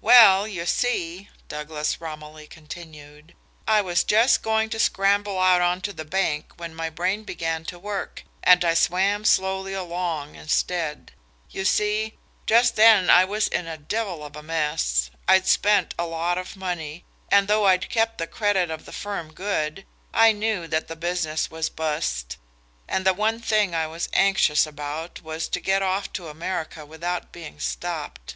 "Well, 0.00 0.48
you 0.48 0.66
see," 0.66 1.28
Douglas 1.46 2.00
Romilly 2.00 2.48
continued, 2.48 3.36
"I 3.68 3.80
was 3.80 4.02
just 4.02 4.42
going 4.42 4.70
to 4.70 4.78
scramble 4.80 5.38
out 5.38 5.60
on 5.60 5.82
to 5.82 5.92
the 5.92 6.04
bank 6.04 6.50
when 6.56 6.74
my 6.74 6.90
brain 6.90 7.22
began 7.22 7.64
to 7.66 7.78
work, 7.78 8.24
and 8.42 8.64
I 8.64 8.74
swam 8.74 9.24
slowly 9.24 9.74
along 9.74 10.34
instead. 10.34 11.12
You 11.50 11.64
see, 11.64 12.18
just 12.44 12.74
then 12.74 13.08
I 13.08 13.24
was 13.24 13.46
in 13.46 13.68
a 13.68 13.78
devil 13.78 14.24
of 14.24 14.34
a 14.34 14.42
mess. 14.42 15.12
I'd 15.28 15.46
spent 15.46 15.94
a 15.96 16.06
lot 16.06 16.38
of 16.38 16.56
money, 16.56 17.04
and 17.30 17.46
though 17.46 17.66
I'd 17.66 17.88
kept 17.88 18.18
the 18.18 18.26
credit 18.26 18.72
of 18.72 18.84
the 18.84 18.90
firm 18.90 19.32
good, 19.32 19.86
I 20.12 20.32
knew 20.32 20.66
that 20.66 20.88
the 20.88 20.96
business 20.96 21.52
was 21.52 21.68
bust, 21.70 22.36
and 22.88 23.04
the 23.06 23.14
one 23.14 23.38
thing 23.38 23.76
I 23.76 23.86
was 23.86 24.08
anxious 24.12 24.66
about 24.66 25.22
was 25.22 25.46
to 25.46 25.60
get 25.60 25.82
off 25.82 26.12
to 26.14 26.26
America 26.26 26.84
without 26.84 27.30
being 27.30 27.60
stopped. 27.60 28.34